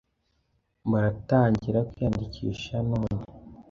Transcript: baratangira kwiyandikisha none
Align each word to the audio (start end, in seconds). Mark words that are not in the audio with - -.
baratangira 0.91 1.79
kwiyandikisha 1.89 2.75
none 2.89 3.19